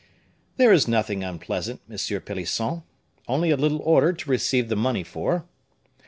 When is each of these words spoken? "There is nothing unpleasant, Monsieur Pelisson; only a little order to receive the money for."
"There 0.57 0.73
is 0.73 0.87
nothing 0.87 1.23
unpleasant, 1.23 1.81
Monsieur 1.87 2.19
Pelisson; 2.19 2.81
only 3.27 3.51
a 3.51 3.55
little 3.55 3.83
order 3.83 4.13
to 4.13 4.31
receive 4.31 4.67
the 4.67 4.75
money 4.75 5.03
for." 5.03 5.45